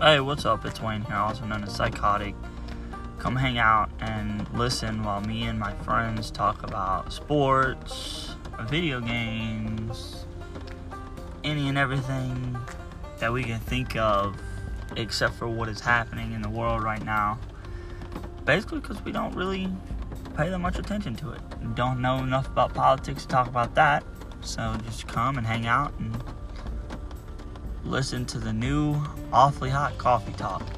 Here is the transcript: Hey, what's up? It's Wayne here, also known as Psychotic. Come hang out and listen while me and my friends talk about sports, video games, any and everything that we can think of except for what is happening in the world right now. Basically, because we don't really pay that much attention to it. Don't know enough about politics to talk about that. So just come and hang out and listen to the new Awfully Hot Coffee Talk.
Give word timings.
Hey, 0.00 0.20
what's 0.20 0.44
up? 0.44 0.64
It's 0.64 0.80
Wayne 0.80 1.02
here, 1.02 1.16
also 1.16 1.44
known 1.44 1.64
as 1.64 1.74
Psychotic. 1.74 2.36
Come 3.18 3.34
hang 3.34 3.58
out 3.58 3.90
and 3.98 4.48
listen 4.56 5.02
while 5.02 5.20
me 5.20 5.42
and 5.42 5.58
my 5.58 5.74
friends 5.78 6.30
talk 6.30 6.62
about 6.62 7.12
sports, 7.12 8.36
video 8.60 9.00
games, 9.00 10.24
any 11.42 11.68
and 11.68 11.76
everything 11.76 12.56
that 13.18 13.32
we 13.32 13.42
can 13.42 13.58
think 13.58 13.96
of 13.96 14.36
except 14.96 15.34
for 15.34 15.48
what 15.48 15.68
is 15.68 15.80
happening 15.80 16.32
in 16.32 16.42
the 16.42 16.48
world 16.48 16.84
right 16.84 17.04
now. 17.04 17.36
Basically, 18.44 18.78
because 18.78 19.04
we 19.04 19.10
don't 19.10 19.34
really 19.34 19.68
pay 20.36 20.48
that 20.48 20.60
much 20.60 20.78
attention 20.78 21.16
to 21.16 21.32
it. 21.32 21.40
Don't 21.74 22.00
know 22.00 22.18
enough 22.18 22.46
about 22.46 22.72
politics 22.72 23.22
to 23.22 23.28
talk 23.28 23.48
about 23.48 23.74
that. 23.74 24.04
So 24.42 24.76
just 24.84 25.08
come 25.08 25.38
and 25.38 25.46
hang 25.46 25.66
out 25.66 25.92
and 25.98 26.17
listen 27.84 28.24
to 28.26 28.38
the 28.38 28.52
new 28.52 29.00
Awfully 29.32 29.70
Hot 29.70 29.96
Coffee 29.98 30.32
Talk. 30.32 30.77